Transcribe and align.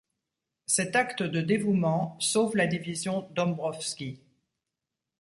Cet 0.65 0.95
acte 0.95 1.21
de 1.21 1.41
dévouement 1.41 2.17
sauve 2.19 2.55
la 2.57 2.65
division 2.65 3.29
Dombrowski. 3.35 4.19